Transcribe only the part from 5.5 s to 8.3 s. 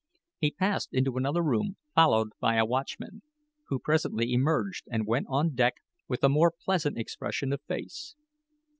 deck with a more pleasant expression of face.